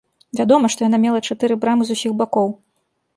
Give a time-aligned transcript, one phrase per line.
[0.37, 2.49] Вядома, што яна мела чатыры брамы з усіх бакоў.